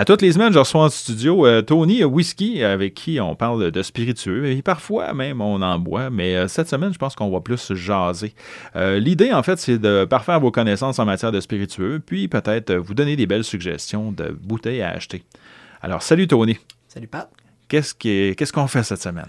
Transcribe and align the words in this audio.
À 0.00 0.06
toutes 0.06 0.22
les 0.22 0.32
semaines, 0.32 0.50
je 0.50 0.58
reçois 0.58 0.84
en 0.84 0.88
studio 0.88 1.44
euh, 1.44 1.60
Tony 1.60 2.02
Whisky, 2.04 2.64
avec 2.64 2.94
qui 2.94 3.20
on 3.20 3.36
parle 3.36 3.70
de 3.70 3.82
spiritueux, 3.82 4.46
et 4.46 4.62
parfois 4.62 5.12
même 5.12 5.42
on 5.42 5.60
en 5.60 5.78
boit, 5.78 6.08
mais 6.08 6.36
euh, 6.36 6.48
cette 6.48 6.70
semaine, 6.70 6.90
je 6.90 6.98
pense 6.98 7.14
qu'on 7.14 7.28
va 7.28 7.40
plus 7.40 7.74
jaser. 7.74 8.32
Euh, 8.76 8.98
L'idée, 8.98 9.30
en 9.34 9.42
fait, 9.42 9.58
c'est 9.58 9.76
de 9.76 10.06
parfaire 10.06 10.40
vos 10.40 10.50
connaissances 10.50 10.98
en 10.98 11.04
matière 11.04 11.32
de 11.32 11.40
spiritueux, 11.42 12.00
puis 12.00 12.28
peut-être 12.28 12.72
vous 12.72 12.94
donner 12.94 13.14
des 13.14 13.26
belles 13.26 13.44
suggestions 13.44 14.10
de 14.10 14.30
bouteilles 14.30 14.80
à 14.80 14.88
acheter. 14.88 15.22
Alors, 15.82 16.00
salut 16.00 16.26
Tony. 16.26 16.56
Salut 16.88 17.06
Pat. 17.06 17.28
Qu'est-ce 17.68 18.52
qu'on 18.54 18.68
fait 18.68 18.82
cette 18.82 19.02
semaine? 19.02 19.28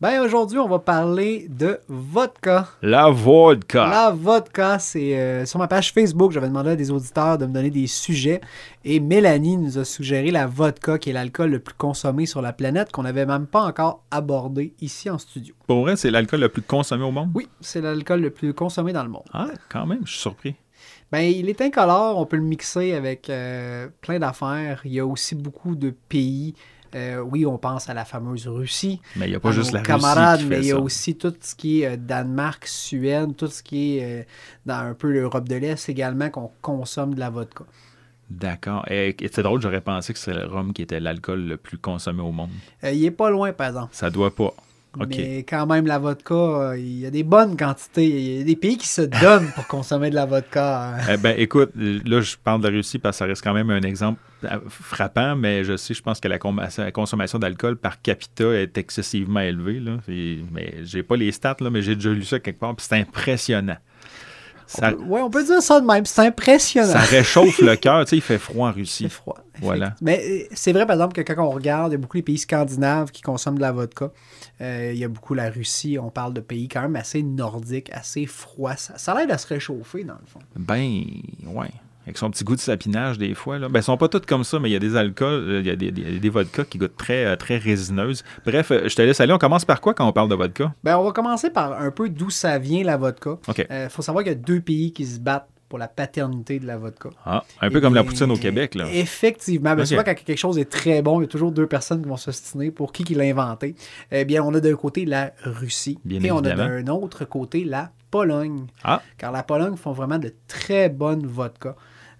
Ben 0.00 0.22
aujourd'hui, 0.22 0.58
on 0.58 0.66
va 0.66 0.78
parler 0.78 1.46
de 1.50 1.78
vodka. 1.86 2.68
La 2.80 3.10
vodka. 3.10 3.86
La 3.86 4.10
vodka, 4.10 4.78
c'est 4.78 5.14
euh, 5.18 5.44
sur 5.44 5.58
ma 5.58 5.68
page 5.68 5.92
Facebook, 5.92 6.32
j'avais 6.32 6.48
demandé 6.48 6.70
à 6.70 6.76
des 6.76 6.90
auditeurs 6.90 7.36
de 7.36 7.44
me 7.44 7.52
donner 7.52 7.68
des 7.68 7.86
sujets 7.86 8.40
et 8.82 8.98
Mélanie 8.98 9.58
nous 9.58 9.76
a 9.76 9.84
suggéré 9.84 10.30
la 10.30 10.46
vodka, 10.46 10.96
qui 10.96 11.10
est 11.10 11.12
l'alcool 11.12 11.50
le 11.50 11.58
plus 11.58 11.74
consommé 11.74 12.24
sur 12.24 12.40
la 12.40 12.54
planète, 12.54 12.92
qu'on 12.92 13.02
n'avait 13.02 13.26
même 13.26 13.46
pas 13.46 13.60
encore 13.60 14.02
abordé 14.10 14.72
ici 14.80 15.10
en 15.10 15.18
studio. 15.18 15.54
Pour 15.66 15.82
vrai, 15.82 15.96
c'est 15.96 16.10
l'alcool 16.10 16.40
le 16.40 16.48
plus 16.48 16.62
consommé 16.62 17.04
au 17.04 17.10
monde? 17.10 17.28
Oui, 17.34 17.46
c'est 17.60 17.82
l'alcool 17.82 18.22
le 18.22 18.30
plus 18.30 18.54
consommé 18.54 18.94
dans 18.94 19.02
le 19.02 19.10
monde. 19.10 19.24
Ah, 19.34 19.48
quand 19.68 19.84
même, 19.84 20.00
je 20.06 20.12
suis 20.12 20.20
surpris. 20.20 20.54
Ben, 21.12 21.20
il 21.20 21.50
est 21.50 21.60
incolore, 21.60 22.16
on 22.16 22.24
peut 22.24 22.38
le 22.38 22.42
mixer 22.42 22.94
avec 22.94 23.28
euh, 23.28 23.88
plein 24.00 24.18
d'affaires. 24.18 24.80
Il 24.86 24.94
y 24.94 25.00
a 25.00 25.04
aussi 25.04 25.34
beaucoup 25.34 25.74
de 25.74 25.90
pays. 25.90 26.54
Euh, 26.94 27.20
oui, 27.20 27.46
on 27.46 27.58
pense 27.58 27.88
à 27.88 27.94
la 27.94 28.04
fameuse 28.04 28.48
Russie. 28.48 29.00
Mais 29.16 29.26
il 29.26 29.30
n'y 29.30 29.36
a 29.36 29.40
pas 29.40 29.52
juste 29.52 29.72
la 29.72 29.80
camarades, 29.80 30.40
Russie 30.40 30.44
qui 30.44 30.50
mais 30.50 30.58
il 30.60 30.66
y 30.66 30.72
a 30.72 30.78
aussi 30.78 31.16
tout 31.16 31.34
ce 31.40 31.54
qui 31.54 31.82
est 31.82 31.92
euh, 31.92 31.96
Danemark, 31.96 32.66
Suède, 32.66 33.36
tout 33.36 33.48
ce 33.48 33.62
qui 33.62 33.98
est 33.98 34.20
euh, 34.20 34.24
dans 34.66 34.78
un 34.78 34.94
peu 34.94 35.10
l'Europe 35.10 35.48
de 35.48 35.56
l'Est 35.56 35.88
également 35.88 36.30
qu'on 36.30 36.50
consomme 36.60 37.14
de 37.14 37.20
la 37.20 37.30
vodka. 37.30 37.64
D'accord. 38.28 38.84
Et, 38.88 39.16
c'est 39.32 39.42
drôle, 39.42 39.60
j'aurais 39.60 39.80
pensé 39.80 40.12
que 40.12 40.18
c'est 40.18 40.34
le 40.34 40.46
rhum 40.46 40.72
qui 40.72 40.82
était 40.82 41.00
l'alcool 41.00 41.46
le 41.46 41.56
plus 41.56 41.78
consommé 41.78 42.22
au 42.22 42.30
monde. 42.30 42.50
Il 42.84 43.04
est 43.04 43.10
pas 43.10 43.28
loin, 43.28 43.52
par 43.52 43.68
exemple. 43.68 43.88
Ça 43.92 44.08
doit 44.08 44.34
pas. 44.34 44.54
Mais 44.96 45.38
quand 45.48 45.66
même, 45.66 45.86
la 45.86 45.98
vodka, 45.98 46.34
euh, 46.34 46.78
il 46.78 46.98
y 46.98 47.06
a 47.06 47.10
des 47.10 47.22
bonnes 47.22 47.56
quantités. 47.56 48.08
Il 48.08 48.38
y 48.38 48.40
a 48.40 48.44
des 48.44 48.56
pays 48.56 48.76
qui 48.76 48.88
se 48.88 49.02
donnent 49.02 49.50
pour 49.54 49.66
consommer 49.66 50.10
de 50.10 50.14
la 50.16 50.26
vodka. 50.26 50.94
euh. 50.94 51.14
Eh 51.14 51.16
ben, 51.16 51.34
écoute, 51.38 51.70
là, 51.76 52.20
je 52.20 52.36
parle 52.36 52.60
de 52.62 52.68
la 52.68 52.74
Russie 52.74 52.98
parce 52.98 53.16
que 53.16 53.18
ça 53.18 53.24
reste 53.26 53.42
quand 53.42 53.54
même 53.54 53.70
un 53.70 53.82
exemple 53.82 54.20
euh, 54.44 54.58
frappant, 54.68 55.36
mais 55.36 55.62
je 55.64 55.76
sais, 55.76 55.94
je 55.94 56.02
pense 56.02 56.18
que 56.18 56.28
la, 56.28 56.38
consommation 56.90 57.38
d'alcool 57.38 57.76
par 57.76 58.02
capita 58.02 58.52
est 58.52 58.76
excessivement 58.78 59.40
élevée. 59.40 59.78
Là. 59.80 59.98
Et- 60.08 60.40
mais 60.50 60.74
j'ai 60.82 61.02
pas 61.02 61.16
les 61.16 61.30
stats, 61.30 61.56
là, 61.60 61.70
mais 61.70 61.82
j'ai 61.82 61.94
déjà 61.94 62.10
lu 62.10 62.24
ça 62.24 62.40
quelque 62.40 62.58
part, 62.58 62.74
c'est 62.78 62.96
impressionnant. 62.96 63.76
Ça, 64.72 64.94
Ouais, 64.94 65.20
on 65.20 65.30
peut 65.30 65.44
dire 65.44 65.60
ça 65.60 65.80
de 65.80 65.86
même. 65.86 66.06
C'est 66.06 66.20
impressionnant. 66.26 66.92
ça 66.92 67.00
réchauffe 67.00 67.58
le 67.60 67.74
cœur. 67.76 68.04
Tu 68.04 68.10
sais, 68.10 68.16
il 68.18 68.22
fait 68.22 68.38
froid 68.38 68.68
en 68.68 68.72
Russie. 68.72 69.04
C'est 69.04 69.08
froid. 69.08 69.36
Voilà. 69.60 69.96
Mais 70.00 70.22
euh, 70.24 70.46
c'est 70.52 70.72
vrai, 70.72 70.86
par 70.86 70.94
exemple, 70.94 71.14
que 71.14 71.22
quand 71.22 71.44
on 71.44 71.50
regarde, 71.50 71.90
il 71.90 71.94
y 71.94 71.96
a 71.96 71.98
beaucoup 71.98 72.16
les 72.16 72.22
pays 72.22 72.38
scandinaves 72.38 73.10
qui 73.10 73.20
consomment 73.20 73.56
de 73.56 73.62
la 73.62 73.72
vodka. 73.72 74.10
Euh, 74.60 74.92
il 74.94 74.98
y 74.98 75.04
a 75.04 75.08
beaucoup 75.08 75.34
la 75.34 75.50
Russie. 75.50 75.98
On 76.00 76.10
parle 76.10 76.34
de 76.34 76.40
pays 76.40 76.68
quand 76.68 76.82
même 76.82 76.94
assez 76.96 77.22
nordiques, 77.22 77.90
assez 77.92 78.26
froids. 78.26 78.76
Ça, 78.76 78.96
ça 78.96 79.14
l'aide 79.14 79.30
à 79.32 79.38
se 79.38 79.48
réchauffer, 79.48 80.04
dans 80.04 80.14
le 80.14 80.26
fond. 80.26 80.38
Ben, 80.56 81.02
ouais. 81.46 81.70
Avec 82.06 82.16
son 82.16 82.30
petit 82.30 82.44
goût 82.44 82.56
de 82.56 82.60
sapinage, 82.60 83.18
des 83.18 83.34
fois. 83.34 83.58
Là. 83.58 83.68
Ben, 83.68 83.80
ils 83.80 83.82
sont 83.82 83.96
pas 83.98 84.08
tous 84.08 84.20
comme 84.26 84.42
ça, 84.42 84.58
mais 84.58 84.70
il 84.70 84.72
y 84.72 84.76
a 84.76 84.78
des 84.78 84.96
alcools, 84.96 85.28
euh, 85.48 85.60
il 85.60 85.66
y 85.66 85.70
a 85.70 85.76
des, 85.76 85.90
des, 85.92 86.18
des 86.18 86.28
vodkas 86.30 86.64
qui 86.64 86.78
goûtent 86.78 86.96
très, 86.96 87.24
euh, 87.26 87.36
très 87.36 87.58
résineuses. 87.58 88.24
Bref, 88.46 88.70
euh, 88.70 88.88
je 88.88 88.94
te 88.96 89.02
laisse 89.02 89.20
aller. 89.20 89.32
On 89.34 89.38
commence 89.38 89.64
par 89.66 89.80
quoi 89.82 89.92
quand 89.92 90.08
on 90.08 90.12
parle 90.12 90.28
de 90.30 90.34
vodka? 90.34 90.72
Ben, 90.82 90.96
on 90.96 91.04
va 91.04 91.12
commencer 91.12 91.50
par 91.50 91.80
un 91.80 91.90
peu 91.90 92.08
d'où 92.08 92.30
ça 92.30 92.58
vient, 92.58 92.82
la 92.84 92.96
vodka. 92.96 93.38
Il 93.56 93.88
faut 93.90 94.02
savoir 94.02 94.24
qu'il 94.24 94.32
y 94.32 94.36
a 94.36 94.38
deux 94.38 94.60
pays 94.60 94.92
qui 94.92 95.04
se 95.04 95.20
battent 95.20 95.46
pour 95.68 95.78
la 95.78 95.86
paternité 95.86 96.58
de 96.58 96.66
la 96.66 96.78
vodka. 96.78 97.10
Ah, 97.24 97.44
un 97.60 97.70
peu 97.70 97.80
comme 97.80 97.94
la 97.94 98.02
poutine 98.02 98.28
au 98.32 98.36
Québec, 98.36 98.74
là. 98.74 98.86
Effectivement. 98.92 99.76
Ben, 99.76 99.82
Ok. 99.82 99.86
souvent, 99.86 100.02
quand 100.02 100.14
quelque 100.14 100.36
chose 100.36 100.58
est 100.58 100.68
très 100.68 101.00
bon, 101.02 101.20
il 101.20 101.24
y 101.24 101.26
a 101.26 101.28
toujours 101.28 101.52
deux 101.52 101.68
personnes 101.68 102.02
qui 102.02 102.08
vont 102.08 102.16
s'ostiner 102.16 102.72
pour 102.72 102.92
qui 102.92 103.04
qui 103.04 103.14
l'a 103.14 103.24
inventé. 103.24 103.76
Eh 104.10 104.24
bien, 104.24 104.42
on 104.42 104.52
a 104.54 104.58
d'un 104.60 104.74
côté 104.74 105.04
la 105.04 105.32
Russie 105.44 105.98
Bien 106.04 106.20
et 106.24 106.32
on 106.32 106.38
a 106.38 106.54
d'un 106.54 106.86
autre 106.88 107.24
côté 107.24 107.62
la 107.64 107.92
Pologne. 108.10 108.66
Ah, 108.84 109.02
Car 109.18 109.32
la 109.32 109.42
Pologne 109.42 109.76
font 109.76 109.92
vraiment 109.92 110.18
de 110.18 110.32
très 110.48 110.88
bonnes 110.88 111.26
vodkas. 111.26 111.76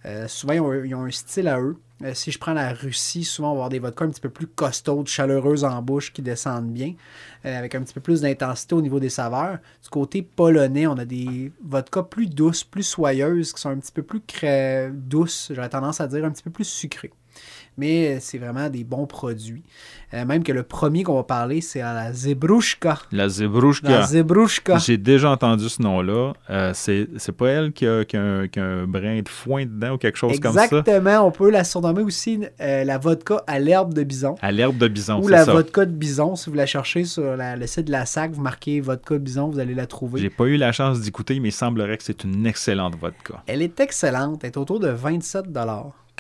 Euh, 0.06 0.28
souvent, 0.28 0.54
ils 0.54 0.60
ont, 0.60 0.84
ils 0.84 0.94
ont 0.94 1.04
un 1.04 1.10
style 1.10 1.48
à 1.48 1.60
eux. 1.60 1.76
Euh, 2.02 2.14
si 2.14 2.30
je 2.30 2.38
prends 2.38 2.54
la 2.54 2.72
Russie, 2.72 3.24
souvent, 3.24 3.48
on 3.48 3.52
va 3.52 3.56
avoir 3.56 3.68
des 3.68 3.78
vodkas 3.78 4.06
un 4.06 4.08
petit 4.08 4.20
peu 4.22 4.30
plus 4.30 4.46
costaudes, 4.46 5.06
chaleureuses 5.06 5.64
en 5.64 5.82
bouche, 5.82 6.10
qui 6.14 6.22
descendent 6.22 6.70
bien, 6.72 6.94
euh, 7.44 7.58
avec 7.58 7.74
un 7.74 7.82
petit 7.82 7.92
peu 7.92 8.00
plus 8.00 8.22
d'intensité 8.22 8.74
au 8.74 8.80
niveau 8.80 8.98
des 8.98 9.10
saveurs. 9.10 9.58
Du 9.82 9.90
côté 9.90 10.22
polonais, 10.22 10.86
on 10.86 10.94
a 10.96 11.04
des 11.04 11.52
vodkas 11.62 12.04
plus 12.04 12.26
douces, 12.26 12.64
plus 12.64 12.84
soyeuses, 12.84 13.52
qui 13.52 13.60
sont 13.60 13.68
un 13.68 13.78
petit 13.78 13.92
peu 13.92 14.02
plus 14.02 14.20
cré- 14.20 14.90
douces, 14.94 15.52
j'aurais 15.54 15.68
tendance 15.68 16.00
à 16.00 16.06
dire 16.06 16.24
un 16.24 16.30
petit 16.30 16.42
peu 16.44 16.50
plus 16.50 16.64
sucrées. 16.64 17.12
Mais 17.78 18.18
c'est 18.20 18.38
vraiment 18.38 18.68
des 18.68 18.84
bons 18.84 19.06
produits. 19.06 19.62
Euh, 20.12 20.24
même 20.24 20.42
que 20.42 20.52
le 20.52 20.64
premier 20.64 21.02
qu'on 21.04 21.14
va 21.14 21.22
parler, 21.22 21.60
c'est 21.60 21.80
à 21.80 21.94
la 21.94 22.12
Zebrushka. 22.12 22.98
la 23.12 23.22
La 23.24 23.28
Zebrushka. 23.28 24.02
Zebrushka. 24.02 24.78
J'ai 24.78 24.98
déjà 24.98 25.30
entendu 25.30 25.68
ce 25.68 25.80
nom-là. 25.80 26.32
Euh, 26.50 26.72
c'est 26.74 27.08
c'est 27.16 27.32
pas 27.32 27.48
elle 27.48 27.72
qui 27.72 27.86
a, 27.86 28.04
qui 28.04 28.16
a 28.16 28.22
un, 28.22 28.48
qui 28.48 28.58
a 28.58 28.64
un 28.64 28.86
brin 28.86 29.22
de 29.22 29.28
foin 29.28 29.64
dedans 29.64 29.92
ou 29.94 29.98
quelque 29.98 30.18
chose 30.18 30.38
comme 30.40 30.52
ça? 30.54 30.64
Exactement, 30.64 31.26
on 31.26 31.30
peut 31.30 31.50
la 31.50 31.62
surnommer 31.64 32.02
aussi 32.02 32.40
euh, 32.60 32.84
la 32.84 32.98
vodka 32.98 33.42
à 33.46 33.58
l'herbe 33.60 33.94
de 33.94 34.02
bison. 34.02 34.34
À 34.42 34.50
l'herbe 34.50 34.76
de 34.76 34.88
bison, 34.88 35.20
ou 35.20 35.24
c'est 35.24 35.30
la 35.30 35.44
ça. 35.44 35.52
vodka 35.52 35.86
de 35.86 35.92
bison. 35.92 36.34
Si 36.36 36.50
vous 36.50 36.56
la 36.56 36.66
cherchez 36.66 37.04
sur 37.04 37.36
la- 37.36 37.56
le 37.56 37.66
site 37.68 37.86
de 37.86 37.92
la 37.92 38.04
SAC, 38.04 38.32
vous 38.32 38.42
marquez 38.42 38.80
vodka 38.80 39.16
bison, 39.16 39.48
vous 39.48 39.58
allez 39.60 39.74
la 39.74 39.86
trouver. 39.86 40.20
J'ai 40.20 40.30
pas 40.30 40.44
eu 40.46 40.56
la 40.56 40.72
chance 40.72 41.00
d'écouter, 41.00 41.38
mais 41.40 41.48
il 41.48 41.52
semblerait 41.52 41.96
que 41.96 42.02
c'est 42.04 42.24
une 42.24 42.46
excellente 42.46 42.96
vodka. 43.00 43.42
Elle 43.46 43.62
est 43.62 43.78
excellente, 43.80 44.40
elle 44.42 44.50
est 44.50 44.56
autour 44.56 44.80
de 44.80 44.88
27 44.88 45.52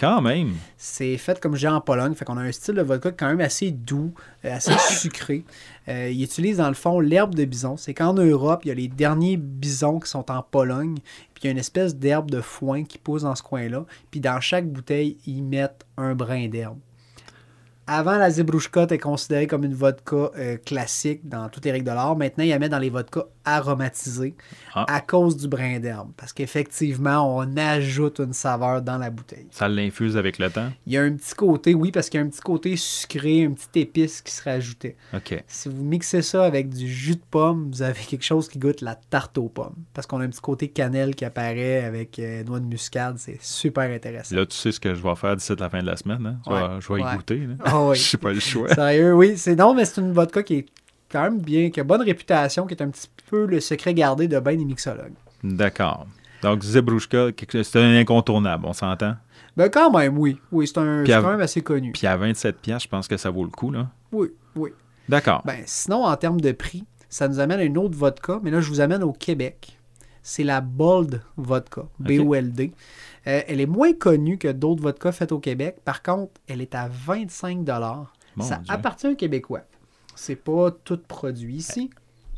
Quand 0.00 0.22
même. 0.22 0.54
C'est 0.78 1.18
fait 1.18 1.38
comme 1.38 1.56
j'ai 1.56 1.68
en 1.68 1.82
Pologne, 1.82 2.14
fait 2.14 2.24
qu'on 2.24 2.38
a 2.38 2.40
un 2.40 2.52
style 2.52 2.76
de 2.76 2.80
vodka 2.80 3.12
quand 3.12 3.28
même 3.28 3.42
assez 3.42 3.70
doux, 3.70 4.14
euh, 4.46 4.56
assez 4.56 4.72
sucré. 4.98 5.44
Euh, 5.88 6.08
ils 6.08 6.24
utilisent 6.24 6.56
dans 6.56 6.68
le 6.68 6.74
fond 6.74 7.00
l'herbe 7.00 7.34
de 7.34 7.44
bison. 7.44 7.76
C'est 7.76 7.92
qu'en 7.92 8.14
Europe, 8.14 8.62
il 8.64 8.68
y 8.68 8.70
a 8.70 8.74
les 8.74 8.88
derniers 8.88 9.36
bisons 9.36 10.00
qui 10.00 10.08
sont 10.08 10.30
en 10.30 10.42
Pologne, 10.42 10.94
puis 11.34 11.42
il 11.42 11.46
y 11.46 11.48
a 11.48 11.50
une 11.50 11.58
espèce 11.58 11.94
d'herbe 11.96 12.30
de 12.30 12.40
foin 12.40 12.84
qui 12.84 12.96
pousse 12.96 13.22
dans 13.22 13.34
ce 13.34 13.42
coin-là, 13.42 13.84
puis 14.10 14.20
dans 14.20 14.40
chaque 14.40 14.66
bouteille, 14.66 15.18
ils 15.26 15.42
mettent 15.42 15.84
un 15.98 16.14
brin 16.14 16.48
d'herbe. 16.48 16.78
Avant, 17.92 18.16
la 18.18 18.30
Zebrushka 18.30 18.84
était 18.84 18.98
considérée 18.98 19.48
comme 19.48 19.64
une 19.64 19.74
vodka 19.74 20.30
euh, 20.38 20.56
classique 20.58 21.28
dans 21.28 21.48
toutes 21.48 21.64
les 21.64 21.72
règles 21.72 21.86
de 21.86 21.90
l'art. 21.90 22.14
Maintenant, 22.16 22.44
ils 22.44 22.50
la 22.50 22.60
mettent 22.60 22.70
dans 22.70 22.78
les 22.78 22.88
vodkas 22.88 23.24
aromatisés 23.44 24.36
Ah. 24.76 24.84
à 24.88 25.00
cause 25.00 25.36
du 25.36 25.48
brin 25.48 25.80
d'herbe. 25.80 26.10
Parce 26.16 26.32
qu'effectivement, 26.32 27.36
on 27.36 27.56
ajoute 27.56 28.20
une 28.20 28.32
saveur 28.32 28.80
dans 28.82 28.96
la 28.96 29.10
bouteille. 29.10 29.48
Ça 29.50 29.68
l'infuse 29.68 30.16
avec 30.16 30.38
le 30.38 30.50
temps? 30.50 30.70
Il 30.86 30.92
y 30.92 30.98
a 30.98 31.02
un 31.02 31.10
petit 31.16 31.34
côté, 31.34 31.74
oui, 31.74 31.90
parce 31.90 32.08
qu'il 32.08 32.20
y 32.20 32.22
a 32.22 32.26
un 32.26 32.28
petit 32.28 32.40
côté 32.42 32.76
sucré, 32.76 33.44
un 33.44 33.50
petit 33.54 33.80
épice 33.80 34.22
qui 34.22 34.30
se 34.32 34.44
rajoutait. 34.44 34.96
OK. 35.12 35.42
Si 35.48 35.68
vous 35.68 35.82
mixez 35.82 36.22
ça 36.22 36.44
avec 36.44 36.68
du 36.68 36.86
jus 36.88 37.16
de 37.16 37.22
pomme, 37.28 37.70
vous 37.72 37.82
avez 37.82 38.00
quelque 38.00 38.24
chose 38.24 38.48
qui 38.48 38.60
goûte 38.60 38.82
la 38.82 38.94
tarte 38.94 39.36
aux 39.38 39.48
pommes. 39.48 39.74
Parce 39.94 40.06
qu'on 40.06 40.20
a 40.20 40.24
un 40.24 40.28
petit 40.28 40.40
côté 40.40 40.68
cannelle 40.68 41.16
qui 41.16 41.24
apparaît 41.24 41.82
avec 41.84 42.20
euh, 42.20 42.44
noix 42.44 42.60
de 42.60 42.66
muscade. 42.66 43.16
C'est 43.18 43.42
super 43.42 43.90
intéressant. 43.90 44.36
Là, 44.36 44.46
tu 44.46 44.56
sais 44.56 44.70
ce 44.70 44.78
que 44.78 44.94
je 44.94 45.02
vais 45.02 45.16
faire 45.16 45.34
d'ici 45.34 45.52
la 45.58 45.68
fin 45.68 45.80
de 45.80 45.86
la 45.86 45.96
semaine. 45.96 46.24
Hein? 46.24 46.36
Tu 46.44 46.52
Ouais. 46.52 46.60
vas- 46.60 46.78
je 46.78 46.92
vais 46.92 47.00
y 47.00 47.02
Ouais. 47.02 47.16
goûter. 47.16 47.38
Là. 47.38 47.54
Ah 47.86 47.88
oui. 47.90 47.96
Je 47.96 48.16
pas 48.16 48.32
le 48.32 48.40
choix. 48.40 48.68
Sérieux, 48.74 49.14
oui. 49.14 49.36
C'est 49.36 49.56
non, 49.56 49.74
mais 49.74 49.84
c'est 49.84 50.00
une 50.00 50.12
vodka 50.12 50.42
qui 50.42 50.54
est 50.56 50.66
quand 51.10 51.22
même 51.22 51.38
bien, 51.40 51.70
qui 51.70 51.80
a 51.80 51.84
bonne 51.84 52.02
réputation, 52.02 52.66
qui 52.66 52.74
est 52.74 52.82
un 52.82 52.88
petit 52.88 53.08
peu 53.28 53.46
le 53.46 53.60
secret 53.60 53.94
gardé 53.94 54.28
de 54.28 54.38
bien 54.40 54.56
des 54.56 54.64
mixologues. 54.64 55.14
D'accord. 55.42 56.06
Donc, 56.42 56.62
Zebrushka, 56.62 57.28
c'est 57.62 57.76
un 57.76 57.96
incontournable, 57.96 58.64
on 58.66 58.72
s'entend? 58.72 59.14
Ben 59.56 59.68
quand 59.68 59.90
même, 59.90 60.16
oui. 60.18 60.38
Oui, 60.52 60.66
c'est 60.66 60.78
un, 60.78 61.04
c'est 61.04 61.12
à- 61.12 61.20
quand 61.20 61.30
même 61.32 61.40
assez 61.40 61.60
connu. 61.60 61.92
Puis 61.92 62.06
à 62.06 62.16
27 62.16 62.60
piastres, 62.60 62.84
je 62.84 62.88
pense 62.88 63.08
que 63.08 63.16
ça 63.16 63.30
vaut 63.30 63.44
le 63.44 63.50
coup, 63.50 63.70
là. 63.70 63.88
Oui, 64.12 64.28
oui. 64.56 64.70
D'accord. 65.08 65.42
Ben, 65.44 65.58
sinon, 65.66 66.04
en 66.04 66.16
termes 66.16 66.40
de 66.40 66.52
prix, 66.52 66.84
ça 67.08 67.26
nous 67.28 67.40
amène 67.40 67.58
à 67.58 67.64
une 67.64 67.76
autre 67.76 67.96
vodka, 67.96 68.38
mais 68.42 68.50
là, 68.50 68.60
je 68.60 68.68
vous 68.68 68.80
amène 68.80 69.02
au 69.02 69.12
Québec. 69.12 69.76
C'est 70.22 70.44
la 70.44 70.60
Bold 70.60 71.20
Vodka, 71.36 71.82
B-O-L-D. 71.98 72.72
Euh, 73.26 73.42
elle 73.46 73.60
est 73.60 73.66
moins 73.66 73.92
connue 73.92 74.38
que 74.38 74.48
d'autres 74.48 74.82
vodkas 74.82 75.12
faites 75.12 75.32
au 75.32 75.38
Québec. 75.38 75.76
Par 75.84 76.02
contre, 76.02 76.32
elle 76.48 76.60
est 76.60 76.74
à 76.74 76.88
25 76.88 77.58
Mon 78.36 78.44
Ça 78.44 78.56
Dieu. 78.56 78.72
appartient 78.72 79.06
aux 79.08 79.14
Québécois. 79.16 79.62
C'est 80.14 80.36
pas 80.36 80.70
tout 80.70 80.98
produit 80.98 81.56
ici. 81.56 81.90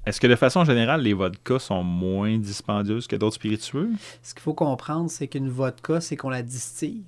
Est-ce 0.04 0.20
que 0.20 0.26
de 0.26 0.34
façon 0.36 0.64
générale, 0.64 1.02
les 1.02 1.14
vodkas 1.14 1.60
sont 1.60 1.84
moins 1.84 2.36
dispendieuses 2.38 3.06
que 3.06 3.14
d'autres 3.16 3.36
spiritueux? 3.36 3.90
Ce 4.22 4.34
qu'il 4.34 4.42
faut 4.42 4.54
comprendre, 4.54 5.08
c'est 5.10 5.28
qu'une 5.28 5.48
vodka, 5.48 6.00
c'est 6.00 6.16
qu'on 6.16 6.30
la 6.30 6.42
distille. 6.42 7.04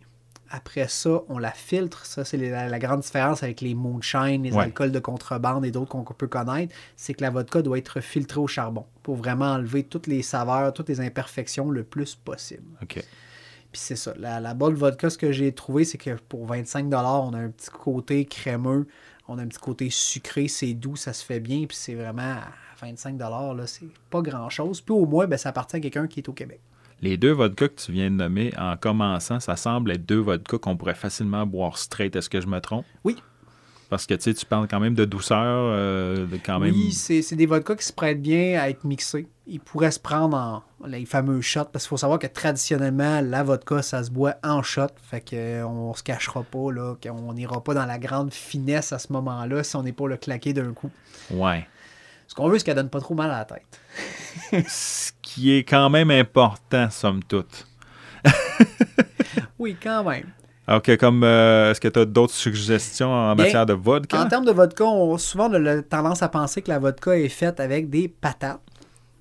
Après 0.51 0.87
ça, 0.87 1.23
on 1.29 1.39
la 1.39 1.51
filtre. 1.51 2.07
Ça, 2.07 2.25
c'est 2.25 2.37
la, 2.37 2.69
la 2.69 2.79
grande 2.79 3.01
différence 3.01 3.43
avec 3.43 3.61
les 3.61 3.75
moonshine, 3.75 4.45
les 4.45 4.53
Ouais. 4.53 4.65
alcools 4.65 4.93
de 4.93 5.01
contrebande 5.01 5.65
et 5.65 5.73
d'autres 5.73 5.89
qu'on 5.91 6.05
peut 6.05 6.29
connaître. 6.29 6.73
C'est 6.97 7.15
que 7.15 7.23
la 7.23 7.31
vodka 7.31 7.63
doit 7.63 7.79
être 7.79 8.01
filtrée 8.01 8.39
au 8.39 8.47
charbon 8.47 8.87
pour 9.03 9.17
vraiment 9.17 9.47
enlever 9.55 9.83
toutes 9.83 10.07
les 10.07 10.23
saveurs, 10.23 10.73
toutes 10.73 10.89
les 10.89 11.01
imperfections 11.01 11.71
le 11.71 11.83
plus 11.83 12.15
possible. 12.15 12.63
OK. 12.83 13.03
Puis 13.75 13.81
c'est 13.81 13.97
ça. 13.97 14.15
La, 14.21 14.39
la 14.39 14.55
vodka, 14.55 15.11
ce 15.11 15.19
que 15.19 15.33
j'ai 15.33 15.51
trouvé, 15.51 15.85
c'est 15.85 15.99
que 15.99 16.17
pour 16.29 16.47
25 16.47 16.87
on 16.95 17.35
a 17.35 17.39
un 17.39 17.51
petit 17.51 17.71
côté 17.71 18.25
crémeux, 18.25 18.87
on 19.27 19.37
a 19.37 19.43
un 19.43 19.49
petit 19.49 19.59
côté 19.59 19.91
sucré, 19.91 20.47
c'est 20.47 20.75
doux, 20.75 20.95
ça 20.95 21.13
se 21.13 21.25
fait 21.25 21.41
bien. 21.41 21.67
Puis 21.67 21.77
c'est 21.77 21.97
vraiment 21.97 22.23
à 22.23 22.53
25 22.81 23.19
là, 23.19 23.67
c'est 23.67 23.89
pas 24.11 24.23
grand-chose. 24.23 24.81
Puis 24.81 24.95
au 24.95 25.07
moins, 25.07 25.27
ben, 25.27 25.37
ça 25.37 25.49
appartient 25.49 25.75
à 25.75 25.81
quelqu'un 25.81 26.07
qui 26.07 26.21
est 26.21 26.29
au 26.29 26.33
Québec. 26.33 26.61
Les 27.03 27.17
deux 27.17 27.33
vodkas 27.33 27.67
que 27.67 27.81
tu 27.81 27.91
viens 27.91 28.13
de 28.13 28.15
nommer 28.15 28.53
en 28.57 28.77
commençant, 28.77 29.41
ça 29.41 29.57
semble 29.57 29.91
être 29.91 30.07
deux 30.07 30.21
vodkas 30.21 30.59
qu'on 30.59 30.77
pourrait 30.77 30.95
facilement 30.95 31.45
boire 31.45 31.77
straight. 31.77 32.15
Est-ce 32.15 32.31
que 32.31 32.41
je 32.41 32.47
me 32.47 32.61
trompe? 32.61 32.87
Oui. 33.03 33.17
Parce 33.95 34.07
que 34.07 34.15
tu 34.15 34.23
sais, 34.23 34.35
tu 34.35 34.45
parles 34.45 34.67
quand 34.67 34.81
même 34.81 34.97
de 34.97 35.05
douceur, 35.05 35.39
euh, 35.39 36.27
de 36.27 36.37
quand 36.45 36.59
même. 36.59 36.75
Oui, 36.75 36.91
c'est 36.91 37.37
des 37.37 37.47
vodkas 37.47 37.77
qui 37.77 37.85
se 37.85 37.93
prêtent 37.93 38.21
bien 38.21 38.61
à 38.61 38.69
être 38.69 38.83
mixés. 38.83 39.29
Ils 39.47 39.61
pourraient 39.61 39.93
se 39.93 40.01
prendre 40.01 40.37
en 40.37 40.65
les 40.85 41.07
fameux 41.07 41.41
shots, 41.41 41.67
parce 41.73 41.85
qu'il 41.85 41.91
faut 41.91 41.97
savoir 41.97 42.19
que 42.19 42.27
traditionnellement, 42.27 43.21
la 43.21 43.45
vodka, 43.45 43.83
ça 43.83 44.03
se 44.03 44.11
boit 44.11 44.35
en 44.43 44.65
shot. 44.65 44.89
Fait 45.01 45.21
qu'on 45.21 45.95
se 45.95 46.03
cachera 46.03 46.43
pas, 46.43 46.73
là, 46.73 46.97
qu'on 47.01 47.35
n'ira 47.35 47.63
pas 47.63 47.73
dans 47.73 47.87
la 47.87 48.01
grande 48.01 48.35
finesse 48.35 48.93
à 48.93 48.99
ce 48.99 49.13
moment-là 49.13 49.63
si 49.63 49.77
on 49.77 49.85
n'est 49.85 49.93
pas 49.93 50.09
le 50.09 50.17
claquer 50.17 50.53
d'un 50.53 50.73
coup. 50.73 50.91
Ouais. 51.31 51.65
Ce 52.27 52.35
qu'on 52.35 52.49
veut, 52.49 52.59
c'est 52.59 52.65
qu'elle 52.65 52.75
donne 52.75 52.91
pas 52.91 52.99
trop 53.01 53.15
mal 53.15 53.31
à 53.31 53.39
la 53.39 53.45
tête. 53.45 54.67
Ce 54.69 55.13
qui 55.23 55.53
est 55.53 55.63
quand 55.63 55.89
même 55.89 56.11
important, 56.11 56.91
somme 56.91 57.23
toute. 57.23 57.69
Oui, 59.61 59.77
quand 59.81 60.03
même. 60.03 60.33
OK, 60.67 60.97
comme 60.97 61.25
euh, 61.25 61.71
est-ce 61.71 61.81
que 61.81 61.89
tu 61.89 61.99
as 61.99 62.05
d'autres 62.07 62.33
suggestions 62.33 63.11
en 63.11 63.35
Bien, 63.35 63.45
matière 63.45 63.67
de 63.67 63.75
vodka? 63.75 64.23
En 64.23 64.27
termes 64.29 64.47
de 64.47 64.53
vodka, 64.53 64.85
on, 64.85 65.19
souvent 65.19 65.51
on 65.51 65.67
a 65.67 65.83
tendance 65.83 66.23
à 66.23 66.29
penser 66.29 66.63
que 66.63 66.71
la 66.71 66.79
vodka 66.79 67.19
est 67.19 67.29
faite 67.29 67.61
avec 67.61 67.91
des 67.91 68.09
patates. 68.09 68.61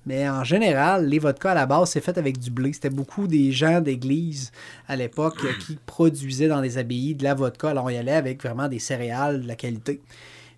Mais 0.06 0.28
en 0.28 0.44
général, 0.44 1.06
les 1.06 1.18
vodkas 1.18 1.52
à 1.52 1.54
la 1.54 1.66
base, 1.66 1.90
c'est 1.90 2.00
fait 2.00 2.16
avec 2.18 2.38
du 2.38 2.50
blé. 2.50 2.72
C'était 2.72 2.90
beaucoup 2.90 3.26
des 3.26 3.52
gens 3.52 3.80
d'église 3.80 4.52
à 4.88 4.96
l'époque 4.96 5.36
qui 5.66 5.76
produisaient 5.84 6.48
dans 6.48 6.60
les 6.60 6.78
abbayes 6.78 7.14
de 7.14 7.24
la 7.24 7.34
vodka. 7.34 7.70
Alors 7.70 7.84
on 7.86 7.90
y 7.90 7.96
allait 7.96 8.12
avec 8.12 8.42
vraiment 8.42 8.68
des 8.68 8.78
céréales 8.78 9.42
de 9.42 9.48
la 9.48 9.54
qualité. 9.54 10.00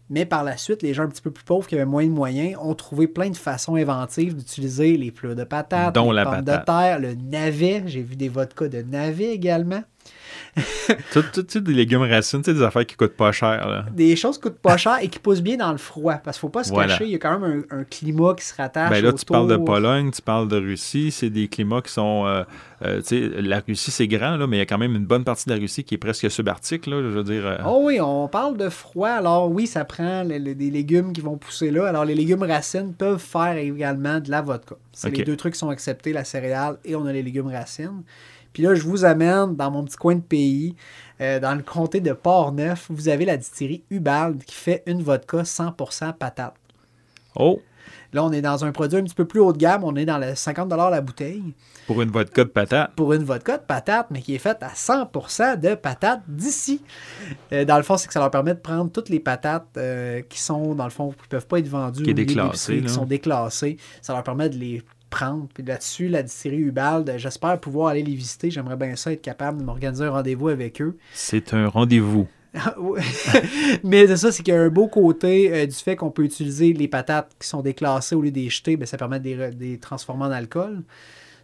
Mais 0.08 0.24
par 0.24 0.44
la 0.44 0.56
suite, 0.56 0.82
les 0.82 0.94
gens 0.94 1.02
un 1.02 1.08
petit 1.08 1.22
peu 1.22 1.32
plus 1.32 1.44
pauvres 1.44 1.66
qui 1.66 1.74
avaient 1.74 1.84
moins 1.84 2.04
de 2.04 2.10
moyens 2.10 2.56
ont 2.62 2.74
trouvé 2.76 3.08
plein 3.08 3.28
de 3.28 3.36
façons 3.36 3.74
inventives 3.74 4.36
d'utiliser 4.36 4.96
les 4.96 5.10
fleurs 5.10 5.34
de 5.34 5.42
patates, 5.42 5.96
Dont 5.96 6.12
les 6.12 6.16
la 6.18 6.24
pommes 6.24 6.44
patate. 6.44 6.60
de 6.60 6.64
terre, 6.64 6.98
le 7.00 7.14
navet. 7.14 7.82
J'ai 7.86 8.02
vu 8.02 8.14
des 8.14 8.28
vodkas 8.28 8.68
de 8.68 8.82
navet 8.82 9.30
également. 9.32 9.82
Tout, 11.12 11.22
tout, 11.32 11.42
tu 11.42 11.52
sais, 11.54 11.60
des 11.60 11.72
légumes 11.74 12.02
racines, 12.02 12.40
tu 12.42 12.50
sais, 12.50 12.54
des 12.56 12.62
affaires 12.62 12.86
qui 12.86 12.96
coûtent 12.96 13.16
pas 13.16 13.32
cher. 13.32 13.68
Là. 13.68 13.84
Des 13.92 14.16
choses 14.16 14.36
qui 14.36 14.42
coûtent 14.44 14.58
pas 14.58 14.76
cher 14.76 14.98
et 15.02 15.08
qui 15.08 15.18
poussent 15.18 15.42
bien 15.42 15.56
dans 15.56 15.72
le 15.72 15.78
froid. 15.78 16.14
Parce 16.14 16.36
qu'il 16.36 16.40
faut 16.42 16.48
pas 16.48 16.64
se 16.64 16.70
Voilà. 16.70 16.92
cacher, 16.94 17.04
il 17.04 17.10
y 17.10 17.14
a 17.14 17.18
quand 17.18 17.38
même 17.38 17.64
un, 17.70 17.78
un 17.80 17.84
climat 17.84 18.34
qui 18.34 18.44
se 18.44 18.54
rattache 18.54 18.90
Ben 18.90 19.04
là, 19.04 19.12
tu 19.12 19.24
parles 19.24 19.48
de. 19.48 19.56
Pologne, 19.56 20.10
tu 20.10 20.22
parles 20.22 20.48
de 20.48 20.56
Russie, 20.56 21.10
c'est 21.10 21.30
des 21.30 21.48
climats 21.48 21.82
qui 21.82 21.92
sont. 21.92 22.24
euh, 22.26 22.44
euh, 22.84 23.00
tu 23.00 23.08
sais, 23.32 23.42
la 23.42 23.60
Russie, 23.66 23.90
c'est 23.90 24.06
grand, 24.06 24.36
là, 24.36 24.46
mais 24.46 24.56
il 24.56 24.60
y 24.60 24.62
a 24.62 24.66
quand 24.66 24.78
même 24.78 24.94
une 24.94 25.06
bonne 25.06 25.24
partie 25.24 25.46
de 25.48 25.54
la 25.54 25.60
Russie 25.60 25.82
qui 25.84 25.94
est 25.94 25.98
presque 25.98 26.30
subarctique, 26.30 26.86
là, 26.86 27.00
je 27.02 27.08
veux 27.08 27.24
dire. 27.24 27.46
euh, 27.46 27.56
Oh 27.66 27.80
oui, 27.82 28.00
on 28.00 28.28
parle 28.28 28.56
de 28.56 28.68
froid. 28.68 29.08
Alors 29.08 29.50
oui, 29.50 29.66
ça 29.66 29.84
prend 29.84 30.24
le- 30.24 30.38
le- 30.38 30.54
des 30.54 30.70
légumes 30.70 31.12
qui 31.12 31.20
vont 31.22 31.36
pousser 31.36 31.70
là. 31.70 31.86
Alors 31.88 32.04
les 32.04 32.14
légumes 32.14 32.42
racines 32.42 32.92
peuvent 32.94 33.18
faire 33.18 33.56
également 33.56 34.20
de 34.20 34.30
la 34.30 34.42
vodka. 34.42 34.76
C'est 34.92 35.10
les 35.10 35.24
deux 35.24 35.36
trucs 35.36 35.52
qui 35.54 35.58
sont 35.58 35.68
acceptés, 35.70 36.12
la 36.12 36.24
céréale 36.24 36.76
et 36.84 36.94
on 36.96 37.04
a 37.06 37.12
les 37.12 37.22
légumes 37.22 37.48
racines. 37.48 38.02
Puis 38.56 38.62
là, 38.62 38.74
je 38.74 38.84
vous 38.84 39.04
amène 39.04 39.54
dans 39.54 39.70
mon 39.70 39.84
petit 39.84 39.98
coin 39.98 40.14
de 40.14 40.22
pays, 40.22 40.74
euh, 41.20 41.38
dans 41.38 41.54
le 41.54 41.62
comté 41.62 42.00
de 42.00 42.14
Port-Neuf. 42.14 42.86
Vous 42.88 43.10
avez 43.10 43.26
la 43.26 43.36
distillerie 43.36 43.84
Ubald 43.90 44.42
qui 44.44 44.54
fait 44.54 44.82
une 44.86 45.02
vodka 45.02 45.42
100% 45.42 46.14
patate. 46.14 46.54
Oh, 47.34 47.60
Là, 48.14 48.24
on 48.24 48.32
est 48.32 48.40
dans 48.40 48.64
un 48.64 48.72
produit 48.72 48.98
un 48.98 49.04
petit 49.04 49.14
peu 49.14 49.26
plus 49.26 49.40
haut 49.40 49.52
de 49.52 49.58
gamme. 49.58 49.84
On 49.84 49.94
est 49.94 50.06
dans 50.06 50.16
le 50.16 50.34
50 50.34 50.70
la 50.70 51.02
bouteille 51.02 51.42
pour 51.86 52.00
une 52.00 52.10
vodka 52.10 52.44
de 52.44 52.48
patate. 52.48 52.92
pour 52.96 53.12
une 53.12 53.24
vodka 53.24 53.58
de 53.58 53.62
patate, 53.62 54.06
mais 54.10 54.22
qui 54.22 54.34
est 54.34 54.38
faite 54.38 54.62
à 54.62 54.70
100% 54.70 55.60
de 55.60 55.74
patates 55.74 56.22
d'ici. 56.26 56.80
Euh, 57.52 57.66
dans 57.66 57.76
le 57.76 57.82
fond, 57.82 57.98
c'est 57.98 58.06
que 58.06 58.14
ça 58.14 58.20
leur 58.20 58.30
permet 58.30 58.54
de 58.54 58.60
prendre 58.60 58.90
toutes 58.90 59.10
les 59.10 59.20
patates 59.20 59.66
euh, 59.76 60.22
qui 60.30 60.40
sont, 60.40 60.74
dans 60.74 60.84
le 60.84 60.90
fond, 60.90 61.10
qui 61.10 61.24
ne 61.24 61.28
peuvent 61.28 61.46
pas 61.46 61.58
être 61.58 61.68
vendues 61.68 62.04
Qui 62.04 62.10
est 62.10 62.14
déclassé, 62.14 62.80
qui 62.80 62.88
sont 62.88 63.04
déclassées. 63.04 63.76
Ça 64.00 64.14
leur 64.14 64.22
permet 64.22 64.48
de 64.48 64.56
les 64.56 64.82
Puis 65.54 65.62
là-dessus, 65.64 66.08
la 66.08 66.22
distillerie 66.22 66.60
Ubald, 66.62 67.08
euh, 67.08 67.18
j'espère 67.18 67.58
pouvoir 67.60 67.88
aller 67.88 68.02
les 68.02 68.14
visiter. 68.14 68.50
J'aimerais 68.50 68.76
bien 68.76 68.96
ça, 68.96 69.12
être 69.12 69.22
capable 69.22 69.58
de 69.58 69.64
m'organiser 69.64 70.04
un 70.04 70.10
rendez-vous 70.10 70.48
avec 70.48 70.80
eux. 70.82 70.96
C'est 71.14 71.54
un 71.54 71.68
rendez-vous. 71.68 72.26
Ouais. 72.78 73.02
Mais 73.84 74.06
c'est 74.06 74.16
ça, 74.16 74.32
c'est 74.32 74.42
qu'il 74.42 74.54
y 74.54 74.56
a 74.56 74.60
un 74.62 74.70
beau 74.70 74.88
côté 74.88 75.52
euh, 75.52 75.66
du 75.66 75.74
fait 75.74 75.94
qu'on 75.94 76.10
peut 76.10 76.24
utiliser 76.24 76.72
les 76.72 76.88
patates 76.88 77.32
qui 77.38 77.46
sont 77.48 77.60
déclassées 77.60 78.14
au 78.14 78.22
lieu 78.22 78.30
de 78.30 78.38
les 78.38 78.48
jeter, 78.48 78.76
ben, 78.78 78.86
ça 78.86 78.96
permet 78.96 79.20
de 79.20 79.24
les, 79.24 79.36
re- 79.36 79.54
de 79.54 79.60
les 79.62 79.78
transformer 79.78 80.24
en 80.24 80.30
alcool. 80.30 80.82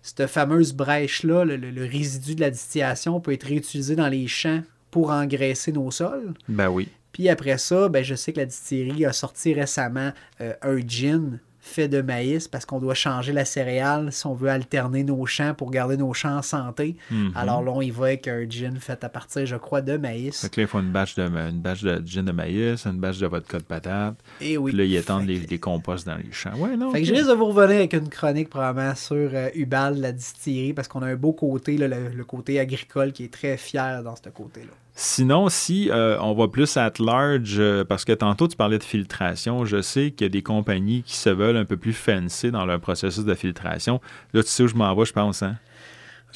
Cette 0.00 0.26
fameuse 0.26 0.72
brèche-là, 0.72 1.44
le, 1.44 1.56
le- 1.56 1.70
le 1.70 1.82
résidu 1.84 2.34
de 2.34 2.40
la 2.40 2.50
distillation 2.50 3.20
peut 3.20 3.32
être 3.32 3.44
réutilisé 3.46 3.94
dans 3.94 4.08
les 4.08 4.26
champs 4.26 4.62
pour 4.90 5.10
engraisser 5.10 5.70
nos 5.70 5.90
sols. 5.90 6.32
Ben 6.48 6.68
oui. 6.70 6.88
Puis 7.12 7.28
après 7.28 7.58
ça, 7.58 7.90
ben, 7.90 8.02
je 8.02 8.14
sais 8.14 8.32
que 8.32 8.40
la 8.40 8.46
distillerie 8.46 9.04
a 9.04 9.12
sorti 9.12 9.52
récemment 9.52 10.12
euh, 10.40 10.54
un 10.62 10.78
gin 10.78 11.40
fait 11.64 11.86
de 11.86 12.02
maïs 12.02 12.48
parce 12.48 12.66
qu'on 12.66 12.80
doit 12.80 12.92
changer 12.94 13.32
la 13.32 13.44
céréale 13.44 14.10
si 14.12 14.26
on 14.26 14.34
veut 14.34 14.48
alterner 14.50 15.04
nos 15.04 15.24
champs 15.26 15.54
pour 15.54 15.70
garder 15.70 15.96
nos 15.96 16.12
champs 16.12 16.36
en 16.38 16.42
santé. 16.42 16.96
Mhm. 17.10 17.32
Alors 17.36 17.62
là, 17.62 17.70
on 17.70 17.80
y 17.80 17.90
va 17.90 18.06
avec 18.06 18.26
un 18.26 18.44
gin 18.50 18.76
fait 18.80 19.04
à 19.04 19.08
partir, 19.08 19.46
je 19.46 19.54
crois, 19.54 19.80
de 19.80 19.96
maïs. 19.96 20.40
Fait 20.40 20.48
que 20.50 20.60
là, 20.60 20.64
il 20.64 20.68
faut 20.68 20.80
une 20.80 20.90
bâche 20.90 21.14
de, 21.14 21.22
une 21.22 21.60
bâche 21.60 21.82
de 21.84 22.02
gin 22.04 22.24
de 22.24 22.32
maïs, 22.32 22.84
une 22.84 22.98
bâche 22.98 23.18
de 23.18 23.28
vodka 23.28 23.58
de 23.58 23.62
patate. 23.62 24.16
Et 24.40 24.58
oui. 24.58 24.72
Puis 24.72 24.78
là, 24.78 24.84
ils 24.84 24.96
étendent 24.96 25.26
les, 25.28 25.38
que- 25.38 25.50
les 25.50 25.58
composts 25.60 26.04
dans 26.04 26.16
les 26.16 26.32
champs. 26.32 26.56
Ouais, 26.56 26.76
non. 26.76 26.90
Fait 26.90 27.00
que 27.02 27.06
je 27.06 27.14
risque 27.14 27.28
de 27.28 27.34
vous 27.34 27.46
revenir 27.46 27.76
avec 27.76 27.92
une 27.92 28.08
chronique 28.08 28.50
probablement 28.50 28.96
sur 28.96 29.14
euh, 29.32 29.48
Ubal, 29.54 30.00
la 30.00 30.10
distillerie, 30.10 30.72
parce 30.72 30.88
qu'on 30.88 31.02
a 31.02 31.06
un 31.06 31.14
beau 31.16 31.32
côté, 31.32 31.76
là, 31.78 31.86
le, 31.86 32.08
le 32.08 32.24
côté 32.24 32.58
agricole 32.58 33.12
qui 33.12 33.22
est 33.24 33.32
très 33.32 33.56
fier 33.56 34.02
dans 34.02 34.16
ce 34.16 34.28
côté-là. 34.30 34.72
Sinon, 34.94 35.48
si 35.48 35.88
euh, 35.90 36.18
on 36.20 36.34
va 36.34 36.48
plus 36.48 36.76
at 36.76 36.92
large, 36.98 37.56
euh, 37.58 37.82
parce 37.82 38.04
que 38.04 38.12
tantôt 38.12 38.46
tu 38.46 38.56
parlais 38.56 38.78
de 38.78 38.84
filtration, 38.84 39.64
je 39.64 39.80
sais 39.80 40.10
qu'il 40.10 40.26
y 40.26 40.26
a 40.26 40.28
des 40.28 40.42
compagnies 40.42 41.02
qui 41.02 41.16
se 41.16 41.30
veulent 41.30 41.56
un 41.56 41.64
peu 41.64 41.78
plus 41.78 41.94
fancy 41.94 42.50
dans 42.50 42.66
leur 42.66 42.78
processus 42.78 43.24
de 43.24 43.34
filtration. 43.34 44.00
Là, 44.34 44.42
tu 44.42 44.50
sais 44.50 44.62
où 44.64 44.68
je 44.68 44.74
m'en 44.74 44.94
vais, 44.94 45.04
je 45.06 45.12
pense, 45.14 45.42
hein? 45.42 45.56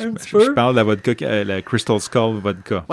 Un 0.00 0.04
je, 0.04 0.08
petit 0.10 0.28
je- 0.28 0.36
peu. 0.38 0.44
je 0.46 0.50
parle 0.52 0.72
de 0.72 0.76
la 0.78 0.84
vodka, 0.84 1.12
euh, 1.22 1.44
la 1.44 1.60
Crystal 1.62 2.00
Skull 2.00 2.36
vodka. 2.40 2.84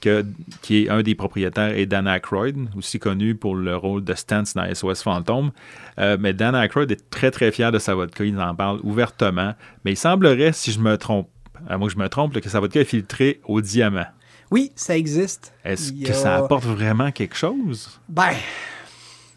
Que- 0.00 0.24
qui 0.62 0.84
est 0.84 0.90
un 0.90 1.02
des 1.02 1.16
propriétaires 1.16 1.76
est 1.76 1.86
Dan 1.86 2.06
Aykroyd, 2.06 2.68
aussi 2.76 3.00
connu 3.00 3.34
pour 3.34 3.56
le 3.56 3.74
rôle 3.74 4.04
de 4.04 4.14
Stance 4.14 4.54
dans 4.54 4.62
SOS 4.72 5.02
Fantôme. 5.02 5.50
Euh, 5.98 6.16
mais 6.20 6.32
Dan 6.34 6.54
Aykroyd 6.54 6.88
est 6.92 7.10
très 7.10 7.32
très 7.32 7.50
fier 7.50 7.72
de 7.72 7.80
sa 7.80 7.94
vodka, 7.96 8.24
il 8.24 8.38
en 8.38 8.54
parle 8.54 8.78
ouvertement. 8.84 9.54
Mais 9.84 9.92
il 9.92 9.96
semblerait, 9.96 10.52
si 10.52 10.70
je 10.70 10.78
me 10.78 10.96
trompe, 10.98 11.28
à 11.68 11.78
moi 11.78 11.88
que 11.88 11.94
je 11.94 11.98
me 11.98 12.08
trompe, 12.08 12.34
là, 12.34 12.40
que 12.40 12.48
sa 12.48 12.60
vodka 12.60 12.80
est 12.80 12.84
filtrée 12.84 13.40
au 13.44 13.60
diamant. 13.60 14.06
Oui, 14.50 14.72
ça 14.74 14.96
existe. 14.96 15.52
Est-ce 15.64 15.92
que 15.92 16.12
ça 16.12 16.36
apporte 16.36 16.64
vraiment 16.64 17.10
quelque 17.12 17.36
chose? 17.36 18.00
Ben, 18.08 18.32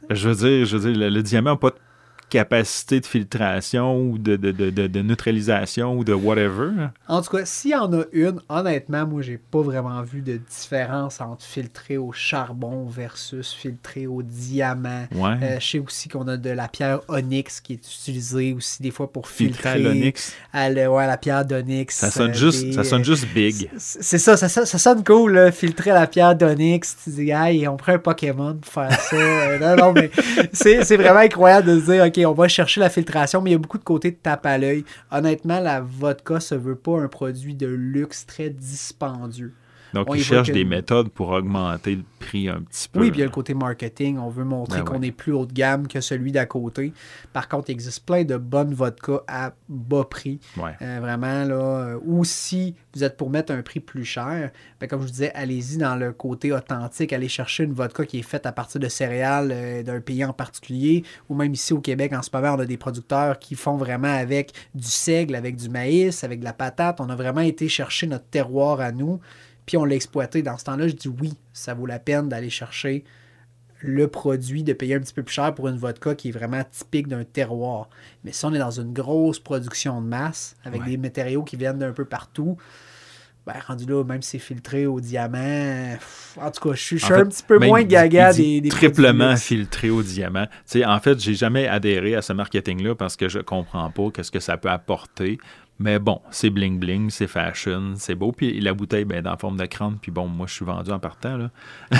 Je 0.09 0.29
veux 0.29 0.35
dire, 0.35 0.65
je 0.65 0.77
veux 0.77 0.91
dire 0.91 0.99
le, 0.99 1.09
le 1.09 1.23
diamant 1.23 1.51
n'a 1.51 1.57
pas 1.57 1.69
de 1.71 1.75
capacité 2.31 2.99
de 3.01 3.05
filtration 3.05 4.01
ou 4.01 4.17
de, 4.17 4.35
de, 4.37 4.51
de- 4.51 4.87
de- 4.87 5.01
neutralisation 5.01 5.97
ou 5.97 6.03
de 6.03 6.13
whatever. 6.13 6.69
hein? 6.79 6.91
en 7.07 7.21
tout 7.21 7.35
cas, 7.37 7.45
s'il 7.45 7.71
y 7.71 7.75
en 7.75 7.91
a 7.93 8.03
une, 8.13 8.39
honnêtement, 8.49 9.05
moi, 9.05 9.21
j'ai 9.21 9.37
pas 9.37 9.61
vraiment 9.61 10.01
vu 10.01 10.21
de 10.21 10.37
différence 10.37 11.19
entre 11.21 11.43
filtré 11.45 11.97
au 11.97 12.11
charbon 12.11 12.85
versus 12.89 13.53
filtré 13.53 14.07
au 14.07 14.21
diamant. 14.23 15.05
Ouais. 15.13 15.35
Euh, 15.43 15.59
je 15.59 15.65
sais 15.67 15.79
aussi 15.79 16.07
qu'on 16.09 16.27
a 16.27 16.37
de 16.37 16.49
la 16.49 16.67
pierre 16.67 17.01
onyx 17.09 17.59
qui 17.61 17.73
est 17.73 17.75
utilisée 17.85 18.53
aussi 18.53 18.81
des 18.81 18.91
fois 18.91 19.11
pour 19.11 19.27
Filtré 19.27 19.51
filtrer 19.53 19.69
à 19.69 19.77
l'onyx? 19.93 20.33
à 20.53 20.69
le- 20.69 20.87
ouais, 20.87 21.05
la 21.07 21.17
pierre 21.17 21.45
d'onyx. 21.45 21.95
Ça 21.97 22.09
sonne 22.11 22.31
euh, 22.31 22.33
juste, 22.33 22.63
des- 22.65 22.73
ça 22.73 22.83
sonne 22.83 23.03
juste 23.03 23.27
big. 23.33 23.69
C'est 23.77 24.17
ça, 24.17 24.37
ça, 24.37 24.47
sonne- 24.49 24.65
ça 24.65 24.77
sonne 24.77 25.03
cool, 25.03 25.33
là, 25.33 25.51
filtrer 25.51 25.91
la 25.91 26.07
pierre 26.07 26.35
d'Onyx. 26.35 26.95
Tu 27.03 27.09
dis, 27.11 27.29
hey, 27.31 27.67
on 27.67 27.75
prend 27.77 27.93
un 27.93 27.99
Pokémon 27.99 28.55
pour 28.55 28.71
faire 28.71 28.91
ça. 28.99 29.15
Euh, 29.41 29.57
non, 29.59 29.75
non, 29.75 29.93
mais 29.93 30.09
c'est 30.53 30.83
c'est 30.83 30.97
vraiment 30.97 31.19
incroyable 31.19 31.67
de 31.67 31.79
se 31.79 31.91
dire, 31.91 32.03
OK, 32.05 32.20
on 32.25 32.33
va 32.33 32.47
chercher 32.47 32.79
la 32.79 32.89
filtration, 32.89 33.41
mais 33.41 33.51
il 33.51 33.53
y 33.53 33.55
a 33.55 33.59
beaucoup 33.59 33.77
de 33.77 33.83
côtés 33.83 34.11
de 34.11 34.17
tape 34.17 34.45
à 34.45 34.57
l'œil. 34.57 34.83
Honnêtement, 35.11 35.59
la 35.59 35.81
vodka 35.81 36.39
se 36.39 36.55
veut 36.55 36.75
pas 36.75 36.99
un 36.99 37.07
produit 37.07 37.55
de 37.55 37.67
luxe 37.67 38.25
très 38.25 38.49
dispendieux. 38.49 39.53
Donc, 39.93 40.09
on 40.09 40.15
ils 40.15 40.23
cherchent 40.23 40.47
que- 40.47 40.53
des 40.53 40.65
méthodes 40.65 41.09
pour 41.09 41.29
augmenter 41.29 41.95
le 41.95 42.03
prix 42.19 42.47
un 42.49 42.61
petit 42.61 42.87
peu. 42.89 42.99
Oui, 43.01 43.09
puis 43.11 43.17
il 43.17 43.21
y 43.21 43.23
a 43.23 43.25
le 43.25 43.31
côté 43.31 43.53
marketing. 43.53 44.17
On 44.17 44.29
veut 44.29 44.43
montrer 44.43 44.79
Ben 44.79 44.85
qu'on 44.85 44.99
ouais. 44.99 45.07
est 45.07 45.11
plus 45.11 45.33
haut 45.33 45.45
de 45.45 45.53
gamme 45.53 45.87
que 45.87 45.99
celui 46.01 46.31
d'à 46.31 46.45
côté. 46.45 46.93
Par 47.33 47.47
contre, 47.49 47.69
il 47.69 47.73
existe 47.73 48.05
plein 48.05 48.23
de 48.23 48.37
bonnes 48.37 48.73
vodkas 48.73 49.21
à 49.27 49.53
bas 49.69 50.05
prix. 50.09 50.39
Ouais. 50.57 50.75
Euh, 50.81 50.99
vraiment, 51.01 51.43
là. 51.43 51.55
euh, 51.55 51.99
ou 52.05 52.23
si 52.23 52.75
vous 52.93 53.03
êtes 53.03 53.17
pour 53.17 53.29
mettre 53.29 53.51
un 53.53 53.61
prix 53.61 53.79
plus 53.79 54.05
cher, 54.05 54.51
ben, 54.79 54.87
comme 54.87 55.01
je 55.01 55.05
vous 55.05 55.11
disais, 55.11 55.31
allez-y 55.33 55.77
dans 55.77 55.95
le 55.95 56.11
côté 56.13 56.51
authentique. 56.53 57.13
Allez 57.13 57.27
chercher 57.29 57.63
une 57.63 57.73
vodka 57.73 58.05
qui 58.05 58.19
est 58.19 58.23
faite 58.23 58.45
à 58.45 58.51
partir 58.51 58.79
de 58.79 58.87
céréales 58.87 59.49
euh, 59.51 59.83
d'un 59.83 59.99
pays 60.01 60.23
en 60.23 60.33
particulier. 60.33 61.03
Ou 61.29 61.35
même 61.35 61.53
ici 61.53 61.73
au 61.73 61.79
Québec, 61.81 62.13
en 62.13 62.21
ce 62.21 62.29
moment, 62.33 62.55
on 62.55 62.59
a 62.59 62.65
des 62.65 62.77
producteurs 62.77 63.39
qui 63.39 63.55
font 63.55 63.77
vraiment 63.77 64.07
avec 64.13 64.51
du 64.75 64.87
seigle, 64.87 65.35
avec 65.35 65.55
du 65.55 65.69
maïs, 65.69 66.23
avec 66.23 66.39
de 66.39 66.45
la 66.45 66.53
patate. 66.53 66.99
On 67.01 67.09
a 67.09 67.15
vraiment 67.15 67.41
été 67.41 67.67
chercher 67.67 68.07
notre 68.07 68.25
terroir 68.25 68.79
à 68.81 68.91
nous. 68.91 69.19
Puis 69.65 69.77
on 69.77 69.85
l'a 69.85 69.95
exploité. 69.95 70.41
Dans 70.41 70.57
ce 70.57 70.65
temps-là, 70.65 70.87
je 70.87 70.93
dis 70.95 71.07
oui, 71.07 71.33
ça 71.53 71.73
vaut 71.73 71.85
la 71.85 71.99
peine 71.99 72.29
d'aller 72.29 72.49
chercher 72.49 73.03
le 73.83 74.07
produit, 74.07 74.63
de 74.63 74.73
payer 74.73 74.95
un 74.95 74.99
petit 74.99 75.13
peu 75.13 75.23
plus 75.23 75.33
cher 75.33 75.55
pour 75.55 75.67
une 75.67 75.77
vodka 75.77 76.13
qui 76.13 76.29
est 76.29 76.31
vraiment 76.31 76.63
typique 76.69 77.07
d'un 77.07 77.23
terroir. 77.23 77.89
Mais 78.23 78.31
si 78.31 78.45
on 78.45 78.53
est 78.53 78.59
dans 78.59 78.69
une 78.71 78.93
grosse 78.93 79.39
production 79.39 80.01
de 80.01 80.07
masse, 80.07 80.55
avec 80.63 80.81
Ouais. 80.81 80.89
des 80.91 80.97
matériaux 80.97 81.43
qui 81.43 81.55
viennent 81.55 81.79
d'un 81.79 81.91
peu 81.91 82.05
partout, 82.05 82.57
ben, 83.47 83.53
rendu 83.65 83.87
là, 83.87 84.03
même 84.03 84.21
si 84.21 84.31
c'est 84.31 84.37
filtré 84.39 84.85
au 84.85 84.99
diamant, 85.01 85.93
pff, 85.93 86.37
en 86.39 86.51
tout 86.51 86.69
cas, 86.69 86.75
je 86.75 86.81
suis, 86.83 86.97
je 86.99 87.05
suis 87.05 87.13
En 87.15 87.21
un 87.21 87.25
petit 87.25 87.41
peu 87.41 87.57
moins 87.57 87.81
gaga 87.81 88.33
des, 88.33 88.61
des 88.61 88.69
triplement 88.69 89.35
filtré 89.35 89.89
au 89.89 90.03
diamant. 90.03 90.45
En 90.85 90.99
fait, 90.99 91.19
j'ai 91.19 91.33
jamais 91.33 91.67
adhéré 91.67 92.13
à 92.15 92.21
ce 92.21 92.33
marketing-là 92.33 92.93
parce 92.93 93.15
que 93.15 93.29
je 93.29 93.39
comprends 93.39 93.89
pas 93.89 94.11
qu'est-ce 94.13 94.29
que 94.29 94.39
ça 94.39 94.57
peut 94.57 94.69
apporter. 94.69 95.39
Mais 95.81 95.97
bon, 95.97 96.21
c'est 96.29 96.51
bling-bling, 96.51 97.09
c'est 97.09 97.25
fashion, 97.25 97.93
c'est 97.97 98.13
beau. 98.13 98.31
Puis 98.31 98.61
la 98.61 98.75
bouteille, 98.75 99.03
ben, 99.03 99.23
dans 99.23 99.31
la 99.31 99.37
forme 99.37 99.57
de 99.57 99.65
crâne. 99.65 99.97
Puis 99.99 100.11
bon, 100.11 100.27
moi, 100.27 100.45
je 100.45 100.53
suis 100.53 100.65
vendu 100.65 100.91
en 100.91 100.99
partant. 100.99 101.37
Là. 101.37 101.49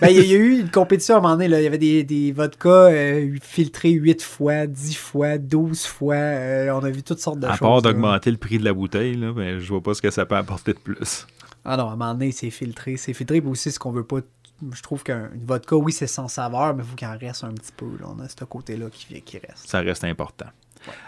ben, 0.00 0.08
il 0.08 0.24
y, 0.24 0.34
a 0.34 0.38
eu 0.38 0.60
une 0.60 0.70
compétition 0.70 1.16
à 1.16 1.18
un 1.18 1.20
moment 1.20 1.34
donné. 1.34 1.48
Là. 1.48 1.60
Il 1.60 1.64
y 1.64 1.66
avait 1.66 1.78
des, 1.78 2.04
des 2.04 2.30
vodkas 2.30 2.92
euh, 2.92 3.34
filtrés 3.42 3.90
8 3.90 4.22
fois, 4.22 4.68
10 4.68 4.94
fois, 4.94 5.38
12 5.38 5.84
fois. 5.84 6.14
Euh, 6.14 6.70
on 6.70 6.84
a 6.84 6.90
vu 6.90 7.02
toutes 7.02 7.18
sortes 7.18 7.40
de 7.40 7.48
choses. 7.48 7.56
À 7.56 7.58
part 7.58 7.82
d'augmenter 7.82 8.30
le 8.30 8.36
prix 8.36 8.58
de 8.58 8.64
la 8.64 8.72
bouteille, 8.72 9.16
là, 9.16 9.32
ben, 9.32 9.58
je 9.58 9.68
vois 9.68 9.82
pas 9.82 9.94
ce 9.94 10.02
que 10.02 10.12
ça 10.12 10.24
peut 10.26 10.36
apporter 10.36 10.72
de 10.72 10.78
plus. 10.78 11.26
Ah 11.64 11.76
non, 11.76 11.88
à 11.88 11.92
un 11.94 11.96
moment 11.96 12.14
donné, 12.14 12.30
c'est 12.30 12.50
filtré. 12.50 12.96
C'est 12.96 13.14
filtré, 13.14 13.40
puis 13.40 13.50
aussi 13.50 13.72
ce 13.72 13.80
qu'on 13.80 13.90
veut 13.90 14.04
pas 14.04 14.20
je 14.72 14.82
trouve 14.82 15.02
qu'un 15.02 15.30
vodka, 15.34 15.76
oui, 15.76 15.92
c'est 15.92 16.06
sans 16.06 16.28
saveur, 16.28 16.74
mais 16.74 16.84
il 16.84 16.88
faut 16.88 16.94
qu'il 16.94 17.08
en 17.08 17.18
reste 17.18 17.42
un 17.42 17.52
petit 17.52 17.72
peu. 17.76 17.86
Là. 18.00 18.06
On 18.08 18.20
a 18.20 18.28
ce 18.28 18.44
côté-là 18.44 18.86
qui, 18.88 19.20
qui 19.20 19.38
reste. 19.38 19.68
Ça 19.68 19.80
reste 19.80 20.04
important. 20.04 20.46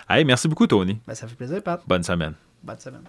Hey, 0.09 0.25
merci 0.25 0.49
beaucoup, 0.49 0.66
Tony. 0.66 0.99
Ben, 1.06 1.14
ça 1.14 1.26
fait 1.26 1.35
plaisir, 1.35 1.62
Pat. 1.62 1.83
Bonne 1.87 2.02
semaine. 2.02 2.35
Bonne 2.62 2.78
semaine. 2.78 3.04